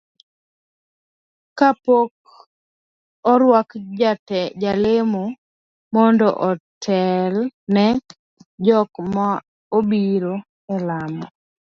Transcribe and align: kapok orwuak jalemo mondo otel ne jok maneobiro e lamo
kapok 1.57 2.13
orwuak 3.31 3.69
jalemo 4.61 5.23
mondo 5.93 6.27
otel 6.49 7.35
ne 7.73 7.85
jok 8.65 8.91
maneobiro 9.13 10.33
e 10.73 10.75
lamo 10.87 11.25